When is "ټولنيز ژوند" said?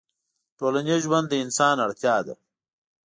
0.59-1.25